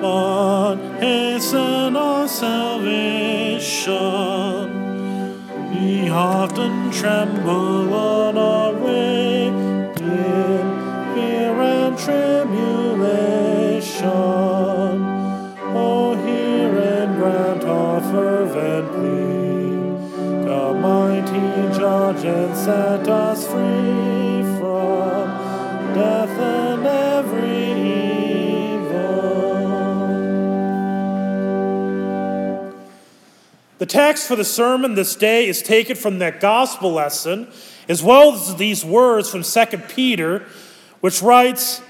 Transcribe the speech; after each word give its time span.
but 0.00 0.76
hasten 0.98 1.96
our 1.96 2.26
salvation. 2.26 3.90
We 5.74 6.08
often 6.08 6.90
tremble 6.90 7.92
on 7.92 8.38
our 8.38 8.72
way 8.72 9.48
in 9.48 9.94
fear 11.14 11.60
and 11.60 11.98
tribulation. 11.98 12.50
Oh, 15.76 16.14
hear 16.24 16.78
and 16.78 17.16
grant 17.16 17.64
our 17.64 18.00
fervent 18.00 18.88
plea. 18.94 19.70
The 20.44 20.74
mighty 20.74 21.78
judge 21.78 22.24
and 22.24 22.56
set 22.56 23.08
us 23.08 23.46
free 23.46 23.89
The 33.80 33.86
text 33.86 34.28
for 34.28 34.36
the 34.36 34.44
sermon 34.44 34.94
this 34.94 35.16
day 35.16 35.48
is 35.48 35.62
taken 35.62 35.96
from 35.96 36.18
that 36.18 36.38
gospel 36.38 36.92
lesson, 36.92 37.48
as 37.88 38.02
well 38.02 38.34
as 38.34 38.56
these 38.56 38.84
words 38.84 39.30
from 39.30 39.42
2 39.42 39.78
Peter, 39.88 40.44
which 41.00 41.22
writes, 41.22 41.80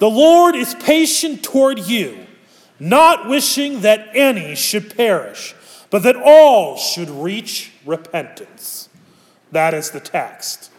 The 0.00 0.10
Lord 0.10 0.54
is 0.54 0.74
patient 0.74 1.42
toward 1.42 1.78
you, 1.78 2.26
not 2.78 3.26
wishing 3.26 3.80
that 3.80 4.10
any 4.12 4.54
should 4.54 4.94
perish, 4.94 5.54
but 5.88 6.02
that 6.02 6.16
all 6.16 6.76
should 6.76 7.08
reach 7.08 7.72
repentance. 7.86 8.90
That 9.50 9.72
is 9.72 9.92
the 9.92 10.00
text. 10.00 10.70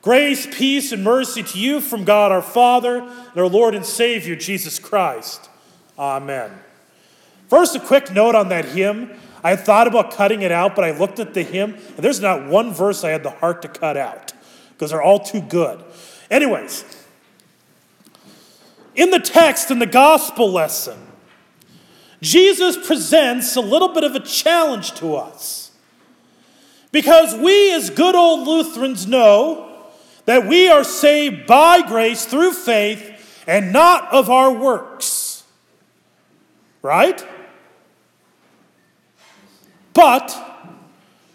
Grace, 0.00 0.46
peace, 0.50 0.92
and 0.92 1.04
mercy 1.04 1.42
to 1.42 1.58
you 1.58 1.82
from 1.82 2.04
God 2.04 2.32
our 2.32 2.40
Father 2.40 3.00
and 3.00 3.36
our 3.36 3.48
Lord 3.48 3.74
and 3.74 3.84
Savior, 3.84 4.34
Jesus 4.34 4.78
Christ. 4.78 5.50
Amen. 5.98 6.52
First, 7.50 7.76
a 7.76 7.80
quick 7.80 8.10
note 8.10 8.34
on 8.34 8.48
that 8.48 8.64
hymn. 8.64 9.10
I 9.44 9.56
thought 9.56 9.86
about 9.86 10.10
cutting 10.10 10.40
it 10.40 10.50
out, 10.50 10.74
but 10.74 10.84
I 10.84 10.90
looked 10.90 11.20
at 11.20 11.34
the 11.34 11.42
hymn, 11.42 11.74
and 11.74 11.98
there's 11.98 12.20
not 12.20 12.46
one 12.46 12.72
verse 12.72 13.04
I 13.04 13.10
had 13.10 13.22
the 13.22 13.30
heart 13.30 13.60
to 13.62 13.68
cut 13.68 13.98
out 13.98 14.32
because 14.72 14.90
they're 14.90 15.02
all 15.02 15.20
too 15.20 15.42
good. 15.42 15.84
Anyways, 16.30 16.84
in 18.94 19.10
the 19.10 19.20
text, 19.20 19.70
in 19.70 19.80
the 19.80 19.86
gospel 19.86 20.50
lesson, 20.50 20.98
Jesus 22.22 22.86
presents 22.86 23.54
a 23.54 23.60
little 23.60 23.92
bit 23.92 24.02
of 24.02 24.14
a 24.14 24.20
challenge 24.20 24.94
to 24.94 25.14
us. 25.14 25.72
Because 26.90 27.34
we, 27.34 27.74
as 27.74 27.90
good 27.90 28.14
old 28.14 28.46
Lutherans, 28.46 29.06
know 29.06 29.90
that 30.24 30.46
we 30.46 30.68
are 30.68 30.84
saved 30.84 31.46
by 31.46 31.82
grace 31.82 32.24
through 32.24 32.52
faith 32.52 33.42
and 33.46 33.72
not 33.72 34.10
of 34.10 34.30
our 34.30 34.50
works. 34.50 35.44
Right? 36.80 37.22
But 39.94 40.36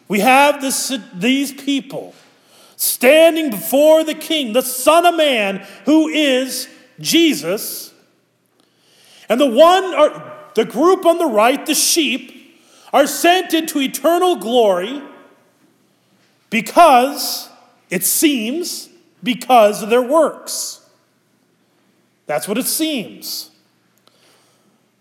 we 0.08 0.20
have 0.20 0.62
this, 0.62 0.94
these 1.14 1.52
people 1.52 2.14
standing 2.75 3.50
before 3.50 4.03
the 4.03 4.14
King, 4.14 4.53
the 4.53 4.62
Son 4.62 5.06
of 5.06 5.16
Man, 5.16 5.66
who 5.86 6.08
is 6.08 6.69
Jesus. 7.00 7.94
And 9.28 9.40
the 9.40 9.50
one, 9.50 9.84
or 9.96 10.34
the 10.56 10.66
group 10.66 11.06
on 11.06 11.18
the 11.18 11.25
right, 11.25 11.66
the 11.66 11.75
sheep, 11.75 12.36
are 12.92 13.08
sent 13.08 13.53
into 13.53 13.80
eternal 13.80 14.36
glory 14.36 15.02
because, 16.50 17.50
it 17.90 18.03
seems, 18.03 18.90
because 19.22 19.84
of 19.84 19.90
their 19.90 20.02
works. 20.02 20.90
That's 22.25 22.48
what 22.48 22.58
it 22.58 22.66
seems. 22.66 23.52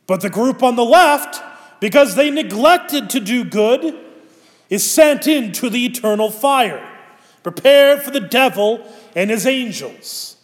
But 0.06 0.20
the 0.20 0.30
group 0.30 0.62
on 0.62 0.76
the 0.76 0.84
left, 0.84 1.42
because 1.80 2.14
they 2.14 2.30
neglected 2.30 3.10
to 3.10 3.20
do 3.20 3.44
good, 3.44 3.96
is 4.68 4.88
sent 4.88 5.26
into 5.26 5.70
the 5.70 5.86
eternal 5.86 6.30
fire, 6.30 6.86
prepared 7.42 8.02
for 8.02 8.10
the 8.10 8.20
devil 8.20 8.86
and 9.14 9.30
his 9.30 9.46
angels. 9.46 10.36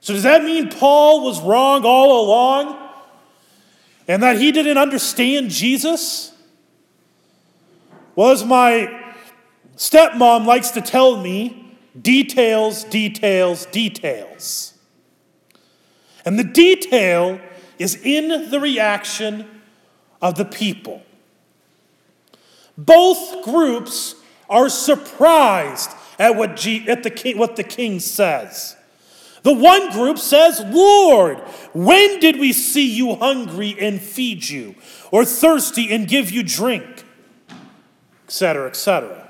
So, 0.00 0.14
does 0.14 0.22
that 0.22 0.42
mean 0.42 0.70
Paul 0.70 1.24
was 1.24 1.40
wrong 1.40 1.84
all 1.84 2.24
along 2.26 2.76
and 4.06 4.22
that 4.22 4.38
he 4.38 4.52
didn't 4.52 4.78
understand 4.78 5.50
Jesus? 5.50 6.32
Well, 8.16 8.30
as 8.30 8.44
my 8.44 9.12
stepmom 9.76 10.46
likes 10.46 10.70
to 10.72 10.80
tell 10.80 11.20
me, 11.20 11.76
details, 12.00 12.84
details, 12.84 13.66
details. 13.66 14.74
And 16.24 16.38
the 16.38 16.44
detail 16.44 17.40
is 17.78 17.96
in 18.02 18.50
the 18.50 18.60
reaction 18.60 19.46
of 20.20 20.36
the 20.36 20.44
people. 20.44 21.02
Both 22.76 23.44
groups 23.44 24.14
are 24.48 24.68
surprised 24.68 25.90
at 26.18 26.36
what, 26.36 26.56
G, 26.56 26.88
at 26.88 27.02
the 27.02 27.34
what 27.34 27.56
the 27.56 27.64
king 27.64 28.00
says. 28.00 28.76
The 29.42 29.52
one 29.52 29.90
group 29.92 30.18
says, 30.18 30.60
Lord, 30.66 31.38
when 31.72 32.20
did 32.20 32.38
we 32.38 32.52
see 32.52 32.90
you 32.90 33.14
hungry 33.14 33.76
and 33.78 34.00
feed 34.00 34.48
you, 34.48 34.74
or 35.10 35.24
thirsty 35.24 35.92
and 35.92 36.08
give 36.08 36.30
you 36.30 36.42
drink? 36.42 37.04
Etc., 38.26 38.66
etc. 38.68 39.28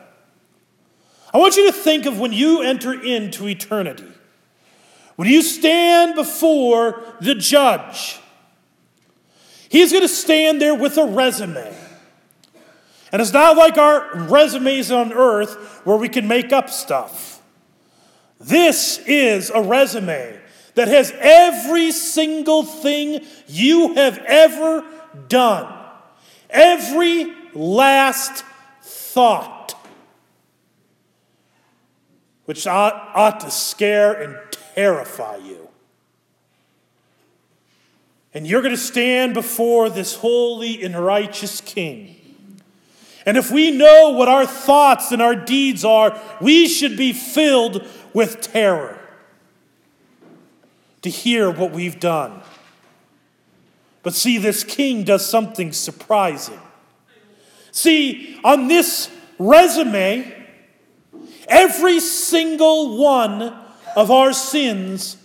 I 1.33 1.39
want 1.39 1.57
you 1.57 1.67
to 1.67 1.73
think 1.73 2.07
of 2.07 2.19
when 2.19 2.33
you 2.33 2.63
enter 2.63 2.93
into 2.93 3.47
eternity. 3.47 4.09
When 5.17 5.29
you 5.29 5.43
stand 5.43 6.15
before 6.15 7.03
the 7.21 7.35
judge, 7.35 8.19
he's 9.69 9.93
going 9.93 10.03
to 10.03 10.09
stand 10.09 10.61
there 10.61 10.75
with 10.75 10.97
a 10.99 11.07
resume. 11.07 11.75
And 13.11 13.23
it's 13.23 13.33
not 13.33 13.57
like 13.57 13.79
our 13.79 14.27
resumes 14.29 14.91
on 14.91 15.13
earth 15.13 15.81
where 15.85 15.97
we 15.97 16.09
can 16.09 16.29
make 16.29 16.53
up 16.53 16.69
stuff. 16.69 17.41
This 18.39 18.99
is 19.07 19.51
a 19.51 19.63
resume 19.63 20.39
that 20.75 20.89
has 20.89 21.13
every 21.19 21.91
single 21.91 22.63
thing 22.63 23.25
you 23.49 23.95
have 23.95 24.19
ever 24.19 24.85
done, 25.29 25.75
every 26.51 27.33
last 27.55 28.45
thought, 28.83 29.75
which 32.45 32.67
ought, 32.67 33.11
ought 33.15 33.41
to 33.41 33.51
scare 33.51 34.13
and 34.13 34.37
terrify 34.75 35.37
you. 35.37 35.68
And 38.39 38.47
you're 38.47 38.63
going 38.63 38.73
to 38.73 38.81
stand 38.81 39.35
before 39.35 39.91
this 39.91 40.15
holy 40.15 40.85
and 40.85 40.97
righteous 40.97 41.61
King. 41.61 42.15
And 43.27 43.37
if 43.37 43.51
we 43.51 43.73
know 43.73 44.11
what 44.11 44.29
our 44.29 44.47
thoughts 44.47 45.11
and 45.11 45.21
our 45.21 45.35
deeds 45.35 45.85
are, 45.85 46.17
we 46.41 46.69
should 46.69 46.97
be 46.97 47.13
filled 47.13 47.85
with 48.15 48.41
terror 48.41 48.97
to 51.03 51.11
hear 51.11 51.51
what 51.51 51.73
we've 51.73 51.99
done. 51.99 52.41
But 54.05 54.15
see, 54.15 54.39
this 54.39 54.63
king 54.63 55.03
does 55.03 55.29
something 55.29 55.73
surprising. 55.73 56.61
See, 57.73 58.39
on 58.45 58.69
this 58.69 59.11
resume, 59.41 60.47
every 61.49 61.99
single 61.99 62.99
one 62.99 63.53
of 63.97 64.13
our 64.13 64.33
sins 64.33 65.17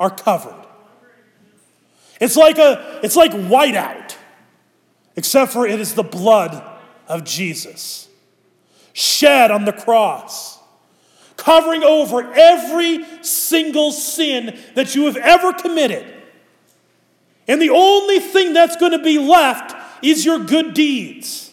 are 0.00 0.10
covered. 0.10 0.61
It's 2.22 2.36
like 2.36 2.56
a 2.58 3.00
it's 3.02 3.16
like 3.16 3.32
whiteout, 3.32 4.16
except 5.16 5.52
for 5.52 5.66
it 5.66 5.80
is 5.80 5.94
the 5.94 6.04
blood 6.04 6.62
of 7.08 7.24
Jesus 7.24 8.08
shed 8.92 9.50
on 9.50 9.64
the 9.64 9.72
cross, 9.72 10.60
covering 11.36 11.82
over 11.82 12.32
every 12.32 13.04
single 13.24 13.90
sin 13.90 14.56
that 14.76 14.94
you 14.94 15.06
have 15.06 15.16
ever 15.16 15.52
committed. 15.52 16.06
And 17.48 17.60
the 17.60 17.70
only 17.70 18.20
thing 18.20 18.52
that's 18.52 18.76
going 18.76 18.92
to 18.92 19.02
be 19.02 19.18
left 19.18 19.74
is 20.00 20.24
your 20.24 20.38
good 20.38 20.74
deeds. 20.74 21.50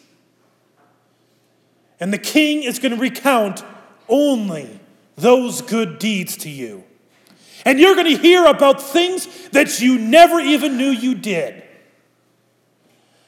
And 2.00 2.14
the 2.14 2.20
king 2.20 2.62
is 2.62 2.78
going 2.78 2.94
to 2.94 3.02
recount 3.02 3.64
only 4.08 4.80
those 5.16 5.64
good 5.64 5.98
deeds 5.98 6.38
to 6.38 6.50
you. 6.50 6.84
And 7.66 7.80
you're 7.80 7.96
going 7.96 8.16
to 8.16 8.22
hear 8.22 8.46
about 8.46 8.82
things 8.82 9.50
that 9.50 9.82
you 9.82 9.98
never 9.98 10.40
even 10.40 10.78
knew 10.78 10.90
you 10.90 11.16
did. 11.16 11.64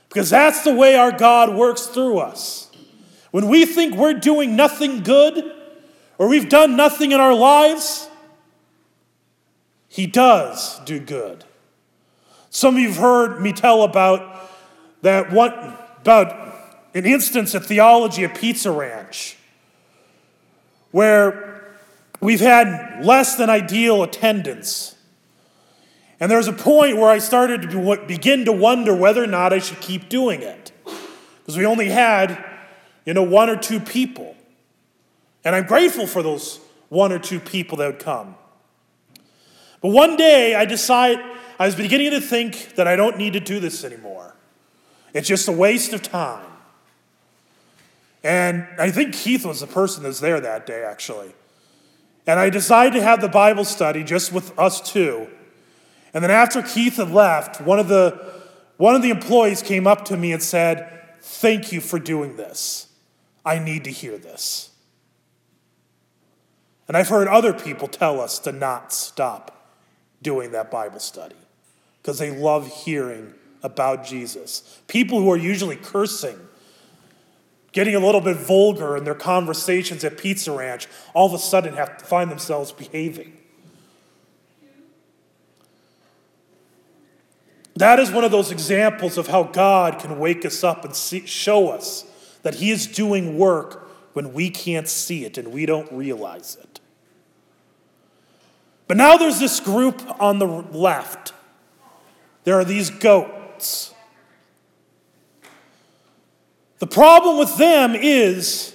Because 0.10 0.30
that's 0.30 0.64
the 0.64 0.74
way 0.74 0.96
our 0.96 1.12
God 1.12 1.56
works 1.56 1.88
through 1.88 2.20
us. 2.20 2.70
When 3.32 3.48
we 3.48 3.66
think 3.66 3.96
we're 3.96 4.14
doing 4.14 4.56
nothing 4.56 5.04
good, 5.04 5.56
or 6.18 6.28
we've 6.28 6.50
done 6.50 6.76
nothing 6.76 7.12
in 7.14 7.20
our 7.20 7.34
lives, 7.34 8.10
He 9.88 10.08
does 10.08 10.80
do 10.86 11.00
good. 11.00 11.46
Some 12.50 12.76
of 12.76 12.82
you 12.82 12.90
have 12.90 12.98
heard 12.98 13.42
me 13.42 13.54
tell 13.54 13.84
about 13.84 14.50
that 15.02 15.32
one 15.32 15.54
about 16.02 16.54
an 16.94 17.06
instance 17.06 17.54
of 17.54 17.66
theology 17.66 18.26
at 18.26 18.36
Pizza 18.36 18.72
Ranch 18.72 19.38
where 20.92 21.61
we've 22.22 22.40
had 22.40 23.04
less 23.04 23.36
than 23.36 23.50
ideal 23.50 24.04
attendance. 24.04 24.96
And 26.20 26.32
there's 26.32 26.48
a 26.48 26.54
point 26.54 26.98
where 26.98 27.10
I 27.10 27.18
started 27.18 27.64
to 27.64 28.06
begin 28.08 28.46
to 28.46 28.52
wonder 28.52 28.96
whether 28.96 29.24
or 29.24 29.28
not 29.28 29.52
I 29.52 29.60
should 29.60 29.82
keep 29.82 30.08
doing 30.08 30.42
it. 30.42 30.72
Because 31.40 31.58
we 31.58 31.66
only 31.66 31.90
had, 31.90 32.46
you 33.06 33.16
know, 33.16 33.24
one 33.24 33.50
or 33.50 33.56
two 33.56 33.80
people. 33.80 34.36
And 35.44 35.56
I'm 35.56 35.66
grateful 35.66 36.06
for 36.06 36.22
those 36.22 36.60
one 36.90 37.12
or 37.12 37.18
two 37.18 37.40
people 37.40 37.80
that 37.80 37.88
would 37.88 38.00
come. 38.00 38.36
But 39.82 39.90
one 39.90 40.16
day 40.16 40.54
I 40.54 40.66
decided, 40.66 41.26
I 41.58 41.66
was 41.66 41.74
beginning 41.74 42.12
to 42.12 42.22
think 42.22 42.76
that 42.76 42.88
I 42.88 42.96
don't 42.96 43.18
need 43.18 43.34
to 43.34 43.40
do 43.40 43.60
this 43.60 43.84
anymore. 43.84 44.36
It's 45.14 45.28
just 45.28 45.48
a 45.48 45.52
waste 45.52 45.94
of 45.94 46.04
time. 46.04 46.46
And 48.24 48.68
I 48.78 48.92
think 48.92 49.16
Keith 49.16 49.44
was 49.44 49.62
the 49.62 49.68
person 49.68 50.04
that 50.04 50.10
was 50.10 50.20
there 50.20 50.40
that 50.40 50.68
day, 50.68 50.84
actually. 50.84 51.34
And 52.28 52.40
I 52.40 52.50
decided 52.50 52.94
to 53.00 53.04
have 53.04 53.22
the 53.22 53.30
Bible 53.30 53.66
study 53.66 54.04
just 54.04 54.32
with 54.32 54.58
us 54.58 54.82
two. 54.82 55.28
And 56.14 56.24
then 56.24 56.32
after 56.32 56.62
Keith 56.62 56.98
had 56.98 57.12
left, 57.12 57.62
one 57.62 57.80
of 57.80 57.88
the, 57.88 58.20
one 58.78 58.96
of 58.96 59.02
the 59.02 59.10
employees 59.10 59.62
came 59.62 59.88
up 59.88 60.06
to 60.06 60.18
me 60.18 60.32
and 60.32 60.42
said, 60.42 60.88
Thank 61.22 61.72
you 61.72 61.82
for 61.82 62.00
doing 62.00 62.36
this. 62.36 62.88
I 63.46 63.60
need 63.60 63.84
to 63.84 63.92
hear 63.92 64.18
this. 64.18 64.72
And 66.88 66.98
I've 66.98 67.08
heard 67.08 67.28
other 67.28 67.54
people 67.54 67.88
tell 67.88 68.20
us 68.20 68.40
to 68.40 68.52
not 68.52 68.92
stop 68.92 69.72
doing 70.22 70.52
that 70.52 70.70
Bible 70.70 71.00
study 71.00 71.36
because 72.02 72.20
they 72.20 72.32
love 72.32 72.68
hearing 72.68 73.34
about 73.64 74.04
Jesus. 74.06 74.82
People 74.88 75.20
who 75.22 75.32
are 75.32 75.38
usually 75.38 75.76
cursing, 75.76 76.38
getting 77.72 77.96
a 77.96 78.00
little 78.00 78.22
bit 78.22 78.38
vulgar 78.38 78.98
in 78.98 79.04
their 79.04 79.16
conversations 79.16 80.04
at 80.04 80.18
Pizza 80.18 80.52
Ranch, 80.52 80.88
all 81.14 81.28
of 81.28 81.34
a 81.34 81.40
sudden 81.40 81.76
have 81.76 81.98
to 81.98 82.06
find 82.06 82.30
themselves 82.30 82.72
behaving. 82.72 83.38
That 87.76 88.00
is 88.00 88.12
one 88.12 88.24
of 88.24 88.32
those 88.32 88.52
examples 88.52 89.18
of 89.18 89.28
how 89.28 89.44
God 89.44 90.00
can 90.00 90.20
wake 90.20 90.46
us 90.46 90.64
up 90.64 90.86
and 90.86 90.96
see, 90.96 91.26
show 91.26 91.70
us 91.70 92.06
that 92.44 92.56
He 92.56 92.70
is 92.72 92.86
doing 92.86 93.38
work 93.38 93.90
when 94.14 94.34
we 94.34 94.50
can't 94.50 94.88
see 94.88 95.26
it 95.26 95.38
and 95.38 95.50
we 95.50 95.66
don't 95.66 95.92
realize 95.92 96.58
it. 96.62 96.80
But 98.88 98.98
now 98.98 99.16
there's 99.16 99.40
this 99.40 99.62
group 99.62 100.02
on 100.22 100.40
the 100.40 100.46
left. 100.46 101.34
There 102.44 102.60
are 102.60 102.66
these 102.66 102.90
goats. 102.90 103.91
The 106.82 106.88
problem 106.88 107.38
with 107.38 107.58
them 107.58 107.94
is 107.94 108.74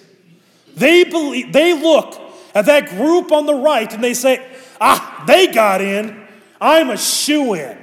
they 0.76 1.02
believe 1.02 1.52
they 1.52 1.74
look 1.74 2.16
at 2.54 2.66
that 2.66 2.90
group 2.90 3.32
on 3.32 3.46
the 3.46 3.54
right 3.54 3.92
and 3.92 4.02
they 4.02 4.14
say, 4.14 4.46
"Ah, 4.80 5.24
they 5.26 5.48
got 5.48 5.80
in. 5.80 6.16
I'm 6.60 6.90
a 6.90 6.96
shoe 6.96 7.54
in. 7.54 7.76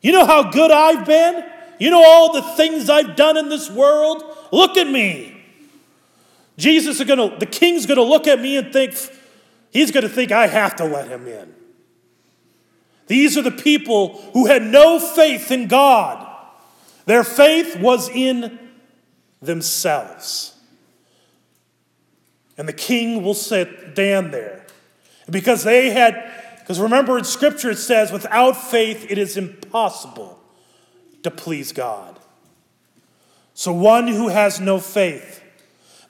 You 0.00 0.10
know 0.10 0.26
how 0.26 0.50
good 0.50 0.72
I've 0.72 1.06
been? 1.06 1.44
You 1.78 1.90
know 1.90 2.04
all 2.04 2.32
the 2.32 2.42
things 2.42 2.90
I've 2.90 3.14
done 3.14 3.36
in 3.36 3.50
this 3.50 3.70
world? 3.70 4.24
Look 4.50 4.76
at 4.76 4.88
me." 4.88 5.36
Jesus 6.58 6.98
is 6.98 7.06
going 7.06 7.30
to 7.30 7.36
the 7.38 7.46
king's 7.46 7.86
going 7.86 7.98
to 7.98 8.02
look 8.02 8.26
at 8.26 8.40
me 8.40 8.56
and 8.56 8.72
think 8.72 8.94
he's 9.70 9.92
going 9.92 10.02
to 10.02 10.12
think 10.12 10.32
I 10.32 10.48
have 10.48 10.74
to 10.76 10.84
let 10.84 11.06
him 11.06 11.28
in. 11.28 11.54
These 13.06 13.38
are 13.38 13.42
the 13.42 13.52
people 13.52 14.20
who 14.32 14.46
had 14.46 14.64
no 14.64 14.98
faith 14.98 15.52
in 15.52 15.68
God. 15.68 16.26
Their 17.06 17.22
faith 17.22 17.76
was 17.76 18.08
in 18.08 18.58
themselves. 19.42 20.54
And 22.56 22.68
the 22.68 22.72
king 22.72 23.22
will 23.22 23.34
sit 23.34 23.94
down 23.94 24.30
there. 24.30 24.64
Because 25.28 25.64
they 25.64 25.90
had, 25.90 26.32
because 26.60 26.80
remember 26.80 27.18
in 27.18 27.24
Scripture 27.24 27.70
it 27.70 27.78
says, 27.78 28.12
without 28.12 28.52
faith 28.52 29.06
it 29.10 29.18
is 29.18 29.36
impossible 29.36 30.38
to 31.22 31.30
please 31.30 31.72
God. 31.72 32.18
So 33.54 33.72
one 33.72 34.08
who 34.08 34.28
has 34.28 34.60
no 34.60 34.78
faith, 34.78 35.42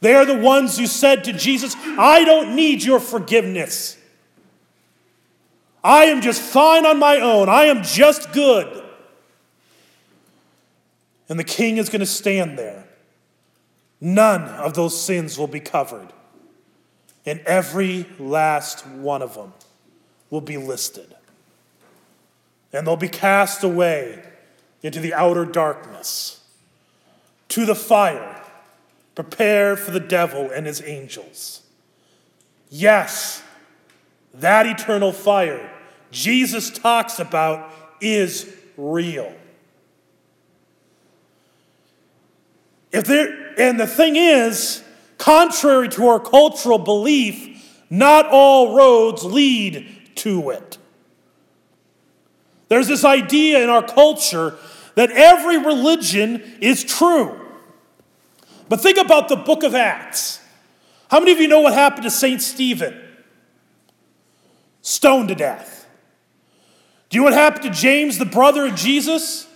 they 0.01 0.15
are 0.15 0.25
the 0.25 0.39
ones 0.39 0.79
who 0.79 0.87
said 0.87 1.25
to 1.25 1.33
Jesus, 1.33 1.75
I 1.77 2.25
don't 2.25 2.55
need 2.57 2.83
your 2.83 3.01
forgiveness. 3.01 3.97
I 5.85 6.05
am 6.05 6.21
just 6.21 6.41
fine 6.41 6.87
on 6.87 6.99
my 6.99 7.19
own. 7.19 7.49
I 7.49 7.65
am 7.65 7.83
just 7.83 8.33
good. 8.33 8.83
And 11.29 11.39
the 11.39 11.45
king 11.45 11.77
is 11.77 11.89
going 11.89 12.01
to 12.01 12.07
stand 12.07 12.59
there. 12.59 12.85
None 14.05 14.43
of 14.43 14.75
those 14.75 15.01
sins 15.01 15.39
will 15.39 15.47
be 15.47 15.61
covered. 15.61 16.13
And 17.25 17.39
every 17.47 18.05
last 18.19 18.85
one 18.85 19.23
of 19.23 19.35
them 19.35 19.53
will 20.29 20.41
be 20.41 20.57
listed. 20.57 21.15
And 22.73 22.85
they'll 22.85 22.97
be 22.97 23.09
cast 23.09 23.63
away 23.63 24.21
into 24.83 24.99
the 24.99 25.15
outer 25.15 25.45
darkness, 25.45 26.43
to 27.47 27.65
the 27.65 27.77
fire, 27.77 28.43
prepared 29.15 29.79
for 29.79 29.93
the 29.93 30.01
devil 30.01 30.51
and 30.51 30.67
his 30.67 30.83
angels. 30.83 31.63
Yes, 32.71 33.41
that 34.35 34.67
eternal 34.67 35.13
fire 35.13 35.71
Jesus 36.11 36.71
talks 36.71 37.21
about 37.21 37.71
is 38.01 38.53
real. 38.77 39.33
If 42.91 43.05
there, 43.05 43.42
and 43.59 43.79
the 43.79 43.87
thing 43.87 44.17
is, 44.17 44.83
contrary 45.19 45.89
to 45.91 46.09
our 46.09 46.21
cultural 46.21 46.79
belief, 46.79 47.83
not 47.91 48.27
all 48.27 48.75
roads 48.75 49.25
lead 49.25 49.89
to 50.17 50.51
it. 50.51 50.79
There's 52.69 52.89
this 52.89 53.05
idea 53.05 53.63
in 53.63 53.69
our 53.69 53.83
culture 53.83 54.57
that 54.95 55.11
every 55.11 55.59
religion 55.59 56.43
is 56.61 56.83
true. 56.83 57.39
But 58.69 58.81
think 58.81 58.97
about 58.97 59.29
the 59.29 59.37
book 59.37 59.63
of 59.63 59.75
Acts. 59.75 60.41
How 61.11 61.19
many 61.21 61.33
of 61.33 61.39
you 61.39 61.49
know 61.49 61.61
what 61.61 61.75
happened 61.75 62.05
to 62.05 62.11
St. 62.11 62.41
Stephen? 62.41 62.99
Stoned 64.81 65.29
to 65.29 65.35
death. 65.35 65.87
Do 67.11 67.19
you 67.19 67.21
know 67.21 67.25
what 67.27 67.35
happened 67.35 67.65
to 67.65 67.71
James, 67.79 68.17
the 68.17 68.25
brother 68.25 68.65
of 68.65 68.75
Jesus? 68.75 69.47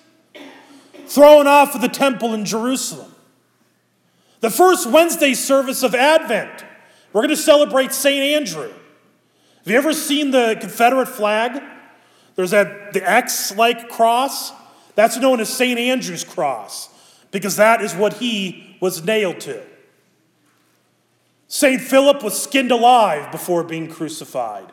Thrown 1.07 1.47
off 1.47 1.75
of 1.75 1.81
the 1.81 1.89
temple 1.89 2.35
in 2.35 2.45
Jerusalem. 2.45 3.15
The 4.41 4.51
first 4.51 4.89
Wednesday 4.89 5.35
service 5.35 5.83
of 5.83 5.95
Advent, 5.95 6.65
we're 7.13 7.23
going 7.23 7.31
to 7.31 7.37
celebrate 7.37 7.93
St. 7.93 8.23
Andrew. 8.23 8.69
Have 8.69 9.73
you 9.73 9.77
ever 9.77 9.93
seen 9.93 10.31
the 10.31 10.57
Confederate 10.61 11.09
flag? 11.09 11.63
There's 12.35 12.51
that 12.51 12.93
the 12.93 13.09
X-like 13.09 13.89
cross. 13.89 14.53
That's 14.95 15.17
known 15.17 15.41
as 15.41 15.49
St. 15.49 15.79
Andrew's 15.79 16.25
cross 16.25 16.89
because 17.31 17.57
that 17.57 17.81
is 17.81 17.95
what 17.95 18.15
he 18.15 18.77
was 18.81 19.05
nailed 19.05 19.41
to. 19.41 19.63
St. 21.49 21.81
Philip 21.81 22.23
was 22.23 22.41
skinned 22.41 22.73
alive 22.73 23.31
before 23.31 23.63
being 23.63 23.89
crucified. 23.89 24.73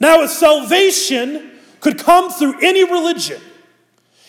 Now, 0.00 0.22
if 0.22 0.30
salvation 0.30 1.58
could 1.80 1.98
come 1.98 2.30
through 2.30 2.60
any 2.60 2.84
religion, 2.84 3.40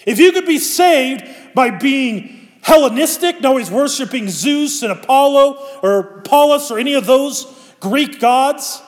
if 0.05 0.19
you 0.19 0.31
could 0.31 0.45
be 0.45 0.57
saved 0.57 1.23
by 1.53 1.69
being 1.69 2.38
Hellenistic, 2.69 3.41
no, 3.41 3.57
he's 3.57 3.71
worshiping 3.71 4.29
Zeus 4.29 4.83
and 4.83 4.91
Apollo 4.91 5.79
or 5.81 6.19
Apollos 6.19 6.69
or 6.69 6.77
any 6.77 6.93
of 6.93 7.07
those 7.07 7.47
Greek 7.79 8.19
gods, 8.19 8.79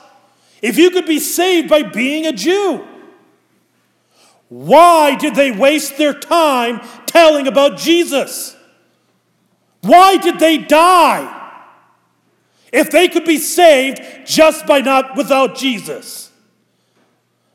if 0.62 0.78
you 0.78 0.90
could 0.90 1.04
be 1.04 1.18
saved 1.18 1.68
by 1.68 1.82
being 1.82 2.24
a 2.24 2.32
Jew, 2.32 2.86
why 4.48 5.16
did 5.16 5.34
they 5.34 5.50
waste 5.50 5.98
their 5.98 6.14
time 6.14 6.80
telling 7.06 7.48
about 7.48 7.76
Jesus? 7.76 8.54
Why 9.80 10.16
did 10.16 10.38
they 10.38 10.58
die? 10.58 11.40
If 12.72 12.92
they 12.92 13.08
could 13.08 13.24
be 13.24 13.38
saved 13.38 14.00
just 14.24 14.64
by 14.64 14.80
not 14.80 15.16
without 15.16 15.56
Jesus. 15.56 16.30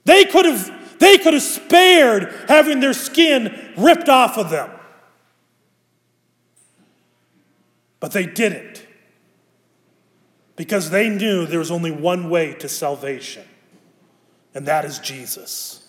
They 0.04 0.26
could 0.26 0.44
have, 0.44 1.00
they 1.00 1.18
could 1.20 1.36
have 1.36 1.44
spared 1.44 2.36
having 2.50 2.82
their 2.82 2.92
skin 2.92 3.74
ripped 3.78 4.10
off 4.10 4.38
of 4.38 4.50
them. 4.50 4.72
But 8.00 8.12
they 8.12 8.26
didn't. 8.26 8.86
Because 10.56 10.90
they 10.90 11.10
knew 11.10 11.46
there 11.46 11.60
was 11.60 11.72
only 11.72 11.92
one 11.92 12.30
way 12.30 12.54
to 12.56 12.68
salvation, 12.68 13.44
and 14.56 14.68
that 14.68 14.86
is 14.86 14.98
Jesus. 15.00 15.88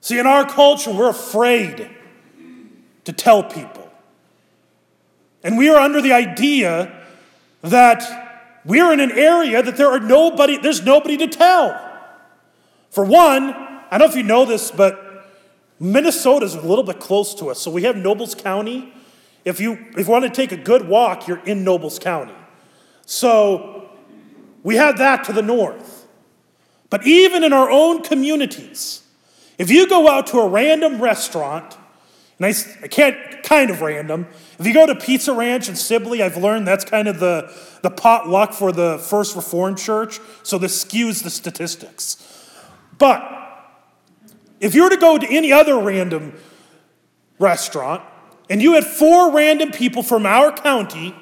See, 0.00 0.18
in 0.18 0.26
our 0.26 0.48
culture, 0.48 0.90
we're 0.90 1.10
afraid 1.10 1.90
to 3.04 3.12
tell 3.12 3.42
people. 3.42 3.90
And 5.44 5.58
we 5.58 5.68
are 5.68 5.76
under 5.76 6.00
the 6.00 6.12
idea 6.12 6.98
that 7.62 8.58
we're 8.64 8.92
in 8.92 9.00
an 9.00 9.12
area 9.12 9.62
that 9.62 9.76
there 9.76 9.88
are 9.88 10.00
nobody, 10.00 10.56
there's 10.56 10.82
nobody 10.82 11.16
to 11.18 11.26
tell. 11.26 11.78
For 12.90 13.04
one, 13.04 13.50
I 13.52 13.98
don't 13.98 14.00
know 14.00 14.06
if 14.06 14.16
you 14.16 14.22
know 14.22 14.44
this, 14.44 14.70
but 14.70 15.26
Minnesota 15.78 16.46
is 16.46 16.54
a 16.54 16.60
little 16.60 16.84
bit 16.84 17.00
close 17.00 17.34
to 17.36 17.50
us. 17.50 17.60
So 17.60 17.70
we 17.70 17.82
have 17.82 17.96
Nobles 17.96 18.34
County. 18.34 18.92
If 19.44 19.60
you, 19.60 19.72
if 19.96 20.06
you 20.06 20.12
want 20.12 20.24
to 20.24 20.30
take 20.30 20.52
a 20.52 20.56
good 20.56 20.86
walk, 20.88 21.26
you're 21.26 21.44
in 21.44 21.64
Nobles 21.64 21.98
County. 21.98 22.34
So 23.06 23.90
we 24.62 24.76
have 24.76 24.98
that 24.98 25.24
to 25.24 25.32
the 25.32 25.42
north. 25.42 26.06
But 26.90 27.06
even 27.06 27.42
in 27.42 27.52
our 27.52 27.70
own 27.70 28.02
communities, 28.02 29.02
if 29.58 29.70
you 29.70 29.88
go 29.88 30.08
out 30.08 30.26
to 30.28 30.38
a 30.38 30.48
random 30.48 31.00
restaurant, 31.00 31.76
and 32.38 32.46
I, 32.46 32.54
I 32.82 32.88
can't, 32.88 33.42
kind 33.42 33.70
of 33.70 33.80
random, 33.80 34.28
if 34.58 34.66
you 34.66 34.72
go 34.72 34.86
to 34.86 34.94
Pizza 34.94 35.32
Ranch 35.32 35.68
in 35.68 35.74
Sibley, 35.74 36.22
I've 36.22 36.36
learned 36.36 36.66
that's 36.66 36.84
kind 36.84 37.08
of 37.08 37.18
the, 37.18 37.52
the 37.82 37.90
potluck 37.90 38.52
for 38.52 38.72
the 38.72 38.98
First 38.98 39.34
Reformed 39.34 39.78
Church, 39.78 40.20
so 40.42 40.58
this 40.58 40.84
skews 40.84 41.22
the 41.22 41.30
statistics. 41.30 42.50
But 42.98 43.22
if 44.60 44.74
you 44.74 44.84
were 44.84 44.90
to 44.90 44.96
go 44.96 45.18
to 45.18 45.26
any 45.28 45.52
other 45.52 45.78
random 45.78 46.34
restaurant 47.38 48.02
and 48.52 48.60
you 48.60 48.74
had 48.74 48.84
four 48.84 49.32
random 49.32 49.70
people 49.70 50.02
from 50.02 50.26
our 50.26 50.52
county, 50.52 51.14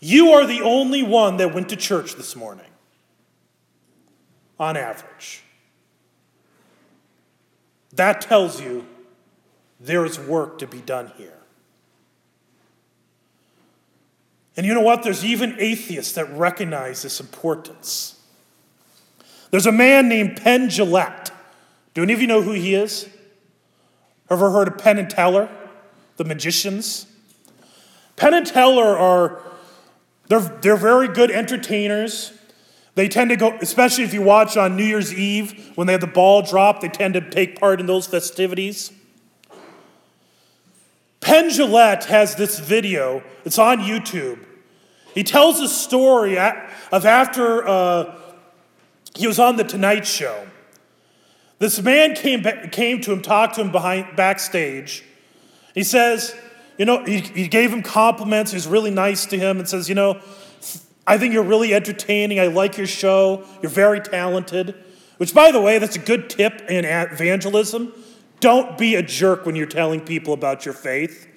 you 0.00 0.32
are 0.32 0.44
the 0.44 0.60
only 0.60 1.04
one 1.04 1.36
that 1.36 1.54
went 1.54 1.68
to 1.68 1.76
church 1.76 2.16
this 2.16 2.34
morning, 2.34 2.66
on 4.58 4.76
average. 4.76 5.44
That 7.92 8.22
tells 8.22 8.60
you 8.60 8.84
there 9.78 10.04
is 10.04 10.18
work 10.18 10.58
to 10.58 10.66
be 10.66 10.80
done 10.80 11.12
here. 11.16 11.38
And 14.56 14.66
you 14.66 14.74
know 14.74 14.80
what? 14.80 15.04
There's 15.04 15.24
even 15.24 15.54
atheists 15.60 16.14
that 16.14 16.28
recognize 16.36 17.02
this 17.02 17.20
importance. 17.20 18.20
There's 19.52 19.66
a 19.66 19.72
man 19.72 20.08
named 20.08 20.40
Penn 20.42 20.66
Jillette. 20.66 21.30
Do 21.94 22.02
any 22.02 22.14
of 22.14 22.20
you 22.20 22.26
know 22.26 22.42
who 22.42 22.50
he 22.50 22.74
is? 22.74 23.08
Ever 24.28 24.50
heard 24.50 24.66
of 24.66 24.78
Penn 24.78 24.98
and 24.98 25.08
Teller, 25.08 25.48
the 26.16 26.24
magicians? 26.24 27.06
Penn 28.16 28.34
and 28.34 28.46
Teller 28.46 28.96
are 28.96 29.42
they're, 30.28 30.40
they're 30.40 30.76
very 30.76 31.08
good 31.08 31.30
entertainers. 31.30 32.32
They 32.94 33.08
tend 33.08 33.30
to 33.30 33.36
go, 33.36 33.58
especially 33.60 34.04
if 34.04 34.14
you 34.14 34.22
watch 34.22 34.56
on 34.56 34.76
New 34.76 34.84
Year's 34.84 35.12
Eve 35.12 35.72
when 35.74 35.86
they 35.86 35.92
have 35.92 36.00
the 36.00 36.06
ball 36.06 36.42
drop, 36.42 36.80
they 36.80 36.88
tend 36.88 37.14
to 37.14 37.20
take 37.20 37.58
part 37.58 37.80
in 37.80 37.86
those 37.86 38.06
festivities. 38.06 38.92
Penn 41.20 41.48
Jillette 41.48 42.04
has 42.04 42.36
this 42.36 42.58
video, 42.58 43.22
it's 43.44 43.58
on 43.58 43.78
YouTube. 43.78 44.38
He 45.14 45.24
tells 45.24 45.60
a 45.60 45.68
story 45.68 46.38
of 46.38 47.06
after 47.06 47.66
uh, 47.66 48.14
he 49.14 49.26
was 49.26 49.38
on 49.38 49.56
the 49.56 49.64
Tonight 49.64 50.06
Show. 50.06 50.46
This 51.60 51.80
man 51.80 52.14
came, 52.14 52.44
came 52.70 53.00
to 53.00 53.12
him, 53.12 53.22
talked 53.22 53.54
to 53.54 53.62
him 53.62 53.72
behind 53.72 54.16
backstage. 54.16 55.04
He 55.74 55.82
says, 55.82 56.34
you 56.78 56.84
know, 56.84 57.04
he, 57.04 57.20
he 57.20 57.48
gave 57.48 57.72
him 57.72 57.82
compliments. 57.82 58.52
He 58.52 58.56
was 58.56 58.66
really 58.66 58.90
nice 58.90 59.26
to 59.26 59.38
him 59.38 59.58
and 59.58 59.68
says, 59.68 59.88
you 59.88 59.94
know, 59.94 60.20
I 61.06 61.18
think 61.18 61.34
you're 61.34 61.42
really 61.42 61.74
entertaining. 61.74 62.40
I 62.40 62.46
like 62.46 62.78
your 62.78 62.86
show. 62.86 63.44
You're 63.60 63.70
very 63.70 64.00
talented. 64.00 64.74
Which, 65.18 65.34
by 65.34 65.50
the 65.50 65.60
way, 65.60 65.78
that's 65.78 65.96
a 65.96 66.00
good 66.00 66.30
tip 66.30 66.62
in 66.68 66.84
evangelism. 66.84 67.92
Don't 68.40 68.76
be 68.78 68.94
a 68.94 69.02
jerk 69.02 69.46
when 69.46 69.56
you're 69.56 69.66
telling 69.66 70.00
people 70.00 70.32
about 70.32 70.64
your 70.64 70.74
faith. 70.74 71.28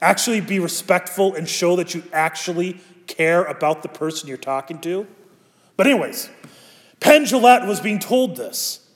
Actually, 0.00 0.40
be 0.40 0.58
respectful 0.58 1.34
and 1.34 1.48
show 1.48 1.76
that 1.76 1.94
you 1.94 2.02
actually 2.12 2.80
care 3.06 3.44
about 3.44 3.82
the 3.82 3.88
person 3.88 4.28
you're 4.28 4.36
talking 4.36 4.80
to. 4.80 5.06
But, 5.76 5.86
anyways, 5.86 6.28
Penn 7.00 7.24
Jillette 7.24 7.66
was 7.66 7.80
being 7.80 7.98
told 7.98 8.36
this. 8.36 8.86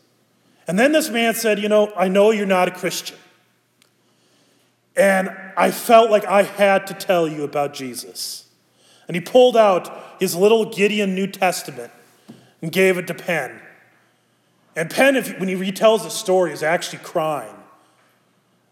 And 0.69 0.79
then 0.79 0.93
this 0.93 1.09
man 1.09 1.35
said, 1.35 1.59
You 1.59 1.69
know, 1.69 1.93
I 1.97 2.09
know 2.09 2.31
you're 2.31 2.47
not 2.47 2.69
a 2.69 2.71
Christian. 2.73 3.17
And 4.97 5.35
I 5.57 5.71
felt 5.71 6.11
like 6.11 6.25
I 6.25 6.43
had 6.43 6.87
to 6.89 6.95
tell 6.95 7.27
you 7.27 7.45
about 7.45 7.75
Jesus. 7.75 8.49
And 9.09 9.17
he 9.17 9.21
pulled 9.21 9.57
out 9.57 10.17
his 10.21 10.37
little 10.37 10.67
Gideon 10.67 11.15
New 11.15 11.27
Testament 11.27 11.93
and 12.61 12.71
gave 12.71 12.99
it 12.99 13.07
to 13.07 13.15
Penn. 13.15 13.61
And 14.77 14.91
Penn, 14.91 15.17
if, 15.17 15.39
when 15.39 15.49
he 15.49 15.55
retells 15.55 16.03
the 16.03 16.11
story, 16.11 16.53
is 16.53 16.63
actually 16.63 17.01
crying 17.01 17.55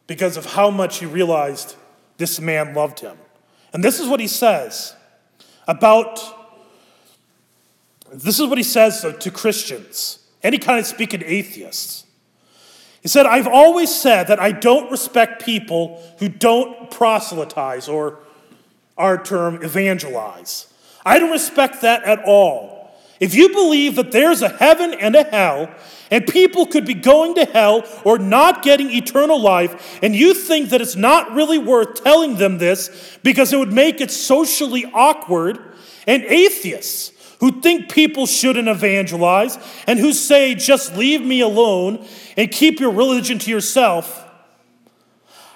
because 0.06 0.36
of 0.36 0.46
how 0.46 0.70
much 0.70 0.98
he 0.98 1.06
realized 1.06 1.76
this 2.16 2.40
man 2.40 2.74
loved 2.74 3.00
him. 3.00 3.16
And 3.72 3.84
this 3.84 4.00
is 4.00 4.08
what 4.08 4.20
he 4.20 4.26
says 4.26 4.94
about 5.66 6.20
this 8.12 8.40
is 8.40 8.46
what 8.48 8.58
he 8.58 8.64
says 8.64 9.06
to 9.20 9.30
Christians, 9.30 10.18
any 10.42 10.58
kind 10.58 10.80
of 10.80 10.86
speaking 10.86 11.22
atheists. 11.24 12.06
He 13.02 13.08
said, 13.08 13.26
I've 13.26 13.46
always 13.46 13.94
said 13.94 14.24
that 14.28 14.40
I 14.40 14.52
don't 14.52 14.90
respect 14.90 15.44
people 15.44 16.02
who 16.18 16.28
don't 16.28 16.90
proselytize 16.90 17.88
or 17.88 18.18
our 18.98 19.22
term 19.22 19.62
evangelize. 19.62 20.72
I 21.04 21.18
don't 21.18 21.30
respect 21.30 21.80
that 21.80 22.04
at 22.04 22.22
all. 22.24 22.94
If 23.18 23.34
you 23.34 23.50
believe 23.50 23.96
that 23.96 24.12
there's 24.12 24.42
a 24.42 24.48
heaven 24.48 24.94
and 24.94 25.14
a 25.14 25.24
hell, 25.24 25.70
and 26.10 26.26
people 26.26 26.66
could 26.66 26.86
be 26.86 26.94
going 26.94 27.34
to 27.34 27.44
hell 27.44 27.84
or 28.04 28.18
not 28.18 28.62
getting 28.62 28.90
eternal 28.90 29.40
life, 29.40 29.98
and 30.02 30.16
you 30.16 30.34
think 30.34 30.70
that 30.70 30.80
it's 30.80 30.96
not 30.96 31.32
really 31.32 31.58
worth 31.58 32.02
telling 32.02 32.36
them 32.36 32.58
this 32.58 33.18
because 33.22 33.52
it 33.52 33.58
would 33.58 33.72
make 33.72 34.00
it 34.00 34.10
socially 34.10 34.86
awkward, 34.92 35.58
and 36.06 36.22
atheists 36.24 37.12
who 37.40 37.60
think 37.60 37.90
people 37.90 38.26
shouldn't 38.26 38.68
evangelize 38.68 39.58
and 39.86 39.98
who 39.98 40.12
say, 40.12 40.54
just 40.54 40.96
leave 40.96 41.22
me 41.22 41.40
alone 41.40 42.06
and 42.36 42.52
keep 42.52 42.78
your 42.78 42.92
religion 42.92 43.38
to 43.40 43.50
yourself, 43.50 44.26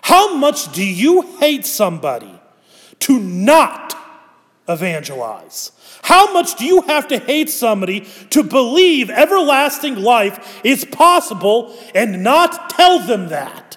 how 0.03 0.35
much 0.35 0.73
do 0.73 0.85
you 0.85 1.23
hate 1.39 1.65
somebody 1.65 2.41
to 3.01 3.19
not 3.19 3.97
evangelize? 4.69 5.73
How 6.03 6.33
much 6.33 6.57
do 6.57 6.65
you 6.65 6.83
have 6.83 7.09
to 7.09 7.19
hate 7.19 7.49
somebody 7.49 8.07
to 8.31 8.43
believe 8.43 9.09
everlasting 9.09 9.97
life 9.97 10.61
is 10.65 10.85
possible 10.85 11.75
and 11.95 12.23
not 12.23 12.71
tell 12.71 12.99
them 12.99 13.29
that? 13.29 13.77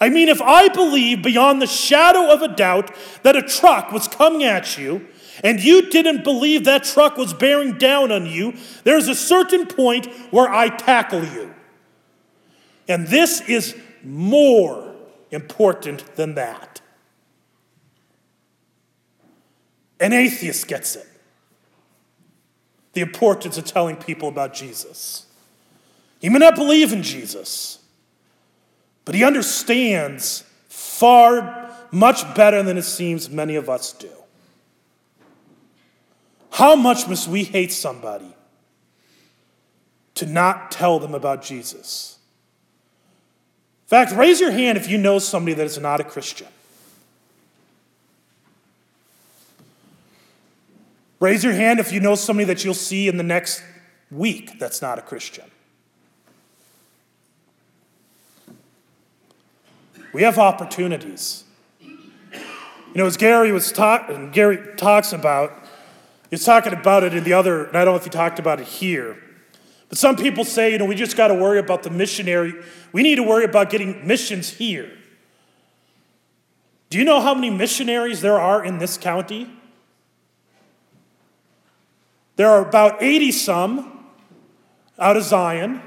I 0.00 0.08
mean, 0.08 0.28
if 0.28 0.42
I 0.42 0.68
believe 0.68 1.22
beyond 1.22 1.62
the 1.62 1.66
shadow 1.66 2.32
of 2.32 2.42
a 2.42 2.54
doubt 2.54 2.94
that 3.22 3.36
a 3.36 3.42
truck 3.42 3.92
was 3.92 4.08
coming 4.08 4.44
at 4.44 4.76
you, 4.76 5.06
and 5.42 5.62
you 5.62 5.90
didn't 5.90 6.24
believe 6.24 6.64
that 6.64 6.84
truck 6.84 7.16
was 7.16 7.34
bearing 7.34 7.78
down 7.78 8.10
on 8.12 8.26
you, 8.26 8.54
there's 8.84 9.08
a 9.08 9.14
certain 9.14 9.66
point 9.66 10.06
where 10.30 10.48
I 10.48 10.68
tackle 10.68 11.24
you. 11.24 11.54
And 12.88 13.06
this 13.08 13.40
is 13.48 13.76
more 14.02 14.94
important 15.30 16.14
than 16.16 16.34
that. 16.36 16.80
An 19.98 20.12
atheist 20.12 20.68
gets 20.68 20.96
it. 20.96 21.06
The 22.92 23.00
importance 23.00 23.58
of 23.58 23.64
telling 23.64 23.96
people 23.96 24.28
about 24.28 24.54
Jesus. 24.54 25.26
He 26.20 26.28
may 26.28 26.38
not 26.38 26.54
believe 26.54 26.92
in 26.92 27.02
Jesus, 27.02 27.78
but 29.04 29.14
he 29.14 29.24
understands 29.24 30.44
far 30.68 31.70
much 31.90 32.34
better 32.34 32.62
than 32.62 32.78
it 32.78 32.82
seems 32.82 33.28
many 33.28 33.54
of 33.54 33.68
us 33.68 33.92
do. 33.92 34.10
How 36.56 36.74
much 36.74 37.06
must 37.06 37.28
we 37.28 37.44
hate 37.44 37.70
somebody 37.70 38.34
to 40.14 40.24
not 40.24 40.70
tell 40.70 40.98
them 40.98 41.14
about 41.14 41.42
Jesus? 41.42 42.16
In 43.84 43.88
fact, 43.88 44.12
raise 44.12 44.40
your 44.40 44.52
hand 44.52 44.78
if 44.78 44.88
you 44.88 44.96
know 44.96 45.18
somebody 45.18 45.52
that 45.52 45.66
is 45.66 45.78
not 45.78 46.00
a 46.00 46.04
Christian. 46.04 46.46
Raise 51.20 51.44
your 51.44 51.52
hand 51.52 51.78
if 51.78 51.92
you 51.92 52.00
know 52.00 52.14
somebody 52.14 52.46
that 52.46 52.64
you'll 52.64 52.72
see 52.72 53.06
in 53.06 53.18
the 53.18 53.22
next 53.22 53.62
week 54.10 54.58
that's 54.58 54.80
not 54.80 54.98
a 54.98 55.02
Christian. 55.02 55.44
We 60.14 60.22
have 60.22 60.38
opportunities. 60.38 61.44
You 61.82 61.98
know, 62.94 63.04
as 63.04 63.18
Gary 63.18 63.52
was 63.52 63.72
talking, 63.72 64.30
Gary 64.30 64.74
talks 64.78 65.12
about, 65.12 65.65
He's 66.30 66.44
talking 66.44 66.72
about 66.72 67.04
it 67.04 67.14
in 67.14 67.24
the 67.24 67.32
other, 67.32 67.64
and 67.64 67.76
I 67.76 67.84
don't 67.84 67.94
know 67.94 67.98
if 67.98 68.04
he 68.04 68.10
talked 68.10 68.38
about 68.38 68.60
it 68.60 68.66
here. 68.66 69.16
But 69.88 69.98
some 69.98 70.16
people 70.16 70.44
say, 70.44 70.72
you 70.72 70.78
know, 70.78 70.84
we 70.84 70.96
just 70.96 71.16
got 71.16 71.28
to 71.28 71.34
worry 71.34 71.58
about 71.58 71.82
the 71.82 71.90
missionary. 71.90 72.54
We 72.92 73.02
need 73.02 73.16
to 73.16 73.22
worry 73.22 73.44
about 73.44 73.70
getting 73.70 74.06
missions 74.06 74.50
here. 74.50 74.90
Do 76.90 76.98
you 76.98 77.04
know 77.04 77.20
how 77.20 77.34
many 77.34 77.50
missionaries 77.50 78.20
there 78.20 78.40
are 78.40 78.64
in 78.64 78.78
this 78.78 78.96
county? 78.96 79.50
There 82.36 82.48
are 82.48 82.66
about 82.66 83.02
80 83.02 83.32
some 83.32 84.06
out 84.98 85.16
of 85.16 85.22
Zion. 85.24 85.82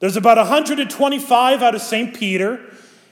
There's 0.00 0.16
about 0.16 0.36
125 0.36 1.62
out 1.62 1.74
of 1.74 1.80
St. 1.80 2.14
Peter. 2.14 2.60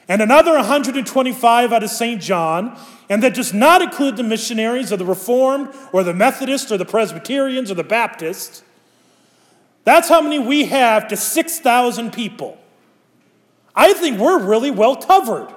And 0.09 0.23
another 0.23 0.53
125 0.53 1.73
out 1.73 1.83
of 1.83 1.91
St. 1.91 2.21
John, 2.21 2.79
and 3.09 3.23
that 3.23 3.35
does 3.35 3.53
not 3.53 3.83
include 3.83 4.17
the 4.17 4.23
missionaries 4.23 4.93
of 4.93 4.99
the 4.99 5.05
Reformed 5.05 5.75
or 5.93 6.05
the 6.05 6.15
Methodists 6.15 6.71
or 6.71 6.77
the 6.77 6.85
Presbyterians 6.85 7.71
or 7.71 7.75
the 7.75 7.85
Baptists. 7.85 8.63
That's 9.85 10.09
how 10.09 10.21
many 10.21 10.39
we 10.39 10.67
have 10.67 11.09
to 11.09 11.17
6,000 11.17 12.13
people. 12.13 12.59
I 13.75 13.93
think 13.93 14.19
we're 14.19 14.39
really 14.39 14.71
well 14.71 14.97
covered 14.97 15.53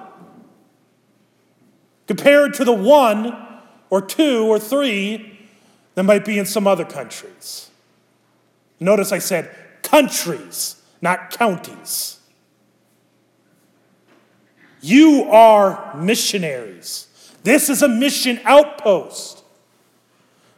compared 2.05 2.53
to 2.55 2.65
the 2.65 2.73
one 2.73 3.35
or 3.89 4.01
two 4.01 4.45
or 4.45 4.59
three 4.59 5.47
that 5.95 6.03
might 6.03 6.25
be 6.25 6.37
in 6.37 6.45
some 6.45 6.67
other 6.67 6.85
countries. 6.85 7.69
Notice 8.79 9.11
I 9.11 9.19
said 9.19 9.53
countries, 9.81 10.81
not 11.01 11.31
counties. 11.31 12.18
You 14.81 15.23
are 15.29 15.95
missionaries. 15.95 17.07
This 17.43 17.69
is 17.69 17.81
a 17.81 17.87
mission 17.87 18.39
outpost. 18.43 19.43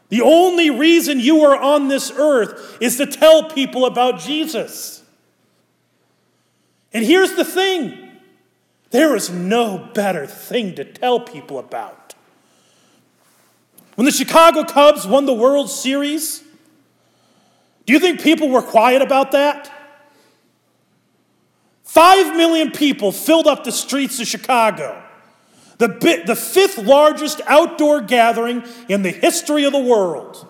The 0.09 0.21
only 0.21 0.69
reason 0.69 1.19
you 1.19 1.41
are 1.45 1.55
on 1.55 1.87
this 1.87 2.11
earth 2.11 2.77
is 2.81 2.97
to 2.97 3.05
tell 3.05 3.49
people 3.49 3.85
about 3.85 4.19
Jesus. 4.19 5.03
And 6.93 7.05
here's 7.05 7.35
the 7.35 7.45
thing 7.45 8.09
there 8.89 9.15
is 9.15 9.29
no 9.29 9.89
better 9.93 10.27
thing 10.27 10.75
to 10.75 10.83
tell 10.83 11.21
people 11.21 11.57
about. 11.57 12.13
When 13.95 14.05
the 14.05 14.11
Chicago 14.11 14.63
Cubs 14.63 15.07
won 15.07 15.25
the 15.25 15.33
World 15.33 15.69
Series, 15.69 16.43
do 17.85 17.93
you 17.93 17.99
think 17.99 18.21
people 18.21 18.49
were 18.49 18.61
quiet 18.61 19.01
about 19.01 19.31
that? 19.31 19.70
Five 21.91 22.37
million 22.37 22.71
people 22.71 23.11
filled 23.11 23.47
up 23.47 23.65
the 23.65 23.71
streets 23.73 24.17
of 24.21 24.25
Chicago, 24.25 25.03
the, 25.77 25.89
bit, 25.89 26.25
the 26.25 26.37
fifth 26.37 26.77
largest 26.77 27.41
outdoor 27.47 27.99
gathering 27.99 28.63
in 28.87 29.01
the 29.01 29.11
history 29.11 29.65
of 29.65 29.73
the 29.73 29.83
world. 29.83 30.47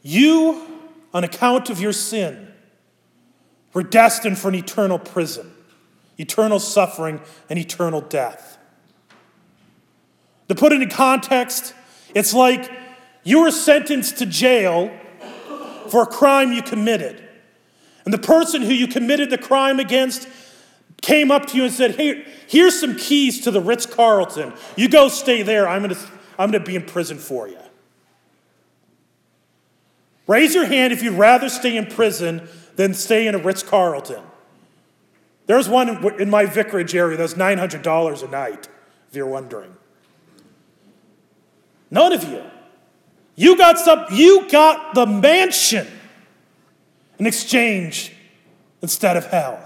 You, 0.00 0.66
on 1.12 1.22
account 1.22 1.68
of 1.68 1.82
your 1.82 1.92
sin, 1.92 2.50
were 3.74 3.82
destined 3.82 4.38
for 4.38 4.48
an 4.48 4.54
eternal 4.54 4.98
prison, 4.98 5.52
eternal 6.16 6.58
suffering, 6.58 7.20
and 7.50 7.58
eternal 7.58 8.00
death. 8.00 8.56
To 10.48 10.54
put 10.54 10.72
it 10.72 10.80
in 10.80 10.88
context, 10.88 11.74
it's 12.14 12.32
like 12.32 12.72
you 13.22 13.42
were 13.42 13.50
sentenced 13.50 14.16
to 14.16 14.24
jail 14.24 14.98
for 15.88 16.04
a 16.04 16.06
crime 16.06 16.54
you 16.54 16.62
committed. 16.62 17.20
And 18.04 18.12
the 18.12 18.18
person 18.18 18.62
who 18.62 18.72
you 18.72 18.86
committed 18.86 19.30
the 19.30 19.38
crime 19.38 19.80
against 19.80 20.28
came 21.00 21.30
up 21.30 21.46
to 21.46 21.56
you 21.56 21.64
and 21.64 21.72
said, 21.72 21.96
Hey, 21.96 22.26
here's 22.46 22.78
some 22.78 22.96
keys 22.96 23.40
to 23.42 23.50
the 23.50 23.60
Ritz 23.60 23.86
Carlton. 23.86 24.52
You 24.76 24.88
go 24.88 25.08
stay 25.08 25.42
there. 25.42 25.68
I'm 25.68 25.82
going 25.82 25.94
to 25.94 26.00
I'm 26.38 26.50
going 26.50 26.62
to 26.62 26.66
be 26.66 26.76
in 26.76 26.84
prison 26.84 27.18
for 27.18 27.48
you. 27.48 27.58
Raise 30.26 30.54
your 30.54 30.66
hand 30.66 30.92
if 30.92 31.02
you'd 31.02 31.14
rather 31.14 31.48
stay 31.48 31.76
in 31.76 31.86
prison 31.86 32.48
than 32.76 32.94
stay 32.94 33.26
in 33.26 33.34
a 33.34 33.38
Ritz 33.38 33.62
Carlton. 33.62 34.22
There's 35.46 35.68
one 35.68 36.20
in 36.20 36.30
my 36.30 36.46
vicarage 36.46 36.94
area 36.94 37.16
that's 37.16 37.34
$900 37.34 38.22
a 38.22 38.28
night, 38.28 38.68
if 39.08 39.14
you're 39.14 39.26
wondering. 39.26 39.76
None 41.90 42.12
of 42.12 42.24
you. 42.24 42.42
You 43.36 43.58
got 43.58 43.78
some, 43.78 44.06
you 44.10 44.48
got 44.48 44.94
the 44.94 45.06
mansion 45.06 45.86
in 47.18 47.26
exchange 47.26 48.12
instead 48.82 49.16
of 49.16 49.26
hell. 49.26 49.62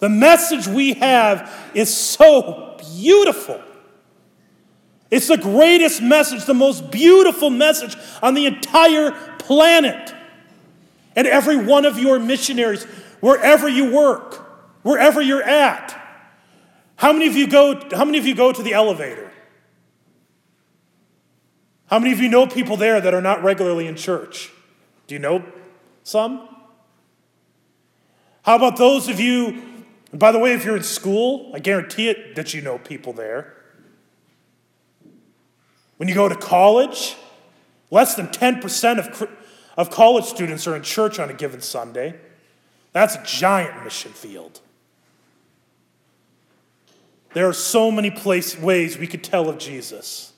The 0.00 0.08
message 0.08 0.66
we 0.66 0.94
have 0.94 1.70
is 1.74 1.94
so 1.94 2.78
beautiful. 2.96 3.60
It's 5.10 5.28
the 5.28 5.36
greatest 5.36 6.00
message, 6.00 6.46
the 6.46 6.54
most 6.54 6.90
beautiful 6.90 7.50
message 7.50 7.96
on 8.22 8.34
the 8.34 8.46
entire 8.46 9.10
planet. 9.38 10.14
And 11.16 11.26
every 11.26 11.56
one 11.56 11.84
of 11.84 11.98
your 11.98 12.18
missionaries, 12.18 12.84
wherever 13.20 13.68
you 13.68 13.92
work, 13.92 14.34
wherever 14.82 15.20
you're 15.20 15.42
at, 15.42 15.96
how 16.96 17.12
many 17.12 17.26
of 17.26 17.36
you 17.36 17.46
go, 17.46 17.80
how 17.90 18.04
many 18.04 18.18
of 18.18 18.26
you 18.26 18.34
go 18.34 18.52
to 18.52 18.62
the 18.62 18.72
elevator? 18.72 19.30
How 21.86 21.98
many 21.98 22.12
of 22.12 22.20
you 22.20 22.28
know 22.28 22.46
people 22.46 22.76
there 22.76 23.00
that 23.00 23.12
are 23.12 23.20
not 23.20 23.42
regularly 23.42 23.86
in 23.86 23.96
church? 23.96 24.50
Do 25.08 25.14
you 25.14 25.18
know 25.18 25.44
some? 26.10 26.48
How 28.42 28.56
about 28.56 28.76
those 28.76 29.08
of 29.08 29.20
you, 29.20 29.62
by 30.12 30.32
the 30.32 30.38
way, 30.38 30.52
if 30.54 30.64
you're 30.64 30.76
in 30.76 30.82
school, 30.82 31.52
I 31.54 31.60
guarantee 31.60 32.08
it 32.08 32.34
that 32.34 32.52
you 32.52 32.60
know 32.60 32.78
people 32.78 33.12
there. 33.12 33.54
When 35.98 36.08
you 36.08 36.14
go 36.14 36.28
to 36.28 36.34
college, 36.34 37.16
less 37.90 38.16
than 38.16 38.26
10% 38.28 38.98
of, 38.98 39.28
of 39.76 39.90
college 39.90 40.24
students 40.24 40.66
are 40.66 40.74
in 40.74 40.82
church 40.82 41.18
on 41.18 41.30
a 41.30 41.34
given 41.34 41.60
Sunday. 41.60 42.18
That's 42.92 43.14
a 43.14 43.22
giant 43.24 43.84
mission 43.84 44.12
field. 44.12 44.60
There 47.34 47.48
are 47.48 47.52
so 47.52 47.92
many 47.92 48.10
place, 48.10 48.58
ways 48.58 48.98
we 48.98 49.06
could 49.06 49.22
tell 49.22 49.48
of 49.48 49.58
Jesus. 49.58 50.32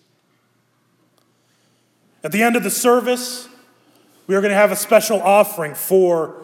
At 2.23 2.33
the 2.33 2.43
end 2.43 2.57
of 2.57 2.63
the 2.63 2.71
service, 2.71 3.49
we 4.27 4.35
are 4.35 4.41
going 4.41 4.51
to 4.51 4.57
have 4.57 4.73
a 4.73 4.77
special 4.77 5.21
offering 5.21 5.75
for 5.75 6.43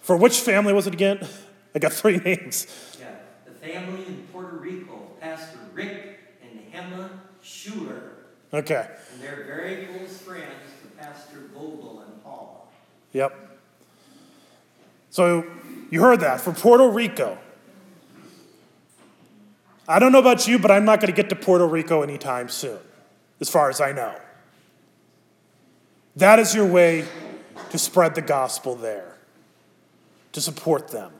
for 0.00 0.16
which 0.16 0.40
family 0.40 0.72
was 0.72 0.86
it 0.86 0.94
again? 0.94 1.26
I 1.74 1.78
got 1.78 1.92
three 1.92 2.16
names. 2.16 2.66
Yeah, 2.98 3.10
the 3.44 3.52
family 3.52 4.06
in 4.06 4.26
Puerto 4.32 4.56
Rico, 4.56 5.12
Pastor 5.20 5.58
Rick 5.74 6.18
and 6.42 6.60
Hema 6.72 7.10
Schuler. 7.42 8.14
Okay. 8.52 8.88
And 9.12 9.22
they're 9.22 9.44
very 9.44 9.86
close 9.86 10.16
friends 10.18 10.44
to 10.82 10.88
Pastor 11.02 11.50
Vogel 11.52 12.04
and 12.06 12.24
Paul. 12.24 12.72
Yep. 13.12 13.58
So 15.10 15.44
you 15.90 16.00
heard 16.00 16.20
that 16.20 16.40
for 16.40 16.52
Puerto 16.52 16.88
Rico. 16.88 17.38
I 19.86 19.98
don't 19.98 20.12
know 20.12 20.18
about 20.18 20.46
you, 20.46 20.58
but 20.58 20.70
I'm 20.70 20.84
not 20.84 21.00
going 21.00 21.12
to 21.12 21.16
get 21.16 21.28
to 21.30 21.36
Puerto 21.36 21.66
Rico 21.66 22.02
anytime 22.02 22.48
soon 22.48 22.78
as 23.40 23.48
far 23.48 23.70
as 23.70 23.80
I 23.80 23.92
know. 23.92 24.14
That 26.18 26.40
is 26.40 26.52
your 26.52 26.66
way 26.66 27.04
to 27.70 27.78
spread 27.78 28.16
the 28.16 28.22
gospel 28.22 28.74
there, 28.74 29.14
to 30.32 30.40
support 30.40 30.88
them. 30.88 31.12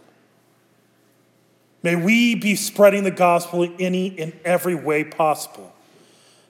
May 1.84 1.94
we 1.94 2.34
be 2.34 2.56
spreading 2.56 3.04
the 3.04 3.12
gospel 3.12 3.62
in 3.62 3.76
any 3.78 4.18
and 4.18 4.32
every 4.44 4.74
way 4.74 5.04
possible. 5.04 5.72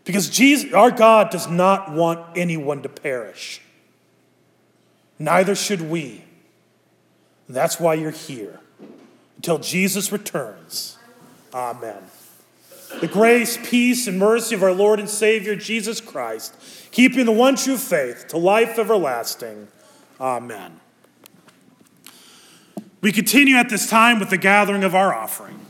Because 0.04 0.30
Jesus, 0.30 0.72
our 0.72 0.90
God 0.90 1.28
does 1.28 1.46
not 1.46 1.92
want 1.92 2.38
anyone 2.38 2.82
to 2.82 2.88
perish. 2.88 3.60
Neither 5.18 5.54
should 5.54 5.82
we. 5.82 6.24
That's 7.50 7.78
why 7.78 7.94
you're 7.94 8.10
here. 8.10 8.60
Until 9.36 9.58
Jesus 9.58 10.10
returns. 10.10 10.96
Amen. 11.52 12.02
The 13.00 13.08
grace, 13.08 13.58
peace, 13.68 14.06
and 14.06 14.18
mercy 14.18 14.54
of 14.54 14.62
our 14.62 14.72
Lord 14.72 14.98
and 14.98 15.08
Savior 15.08 15.54
Jesus 15.54 16.00
Christ, 16.00 16.54
keeping 16.90 17.26
the 17.26 17.32
one 17.32 17.56
true 17.56 17.76
faith 17.76 18.28
to 18.28 18.38
life 18.38 18.78
everlasting. 18.78 19.68
Amen. 20.20 20.80
We 23.00 23.12
continue 23.12 23.56
at 23.56 23.68
this 23.68 23.88
time 23.88 24.18
with 24.18 24.30
the 24.30 24.38
gathering 24.38 24.82
of 24.84 24.94
our 24.94 25.14
offering. 25.14 25.60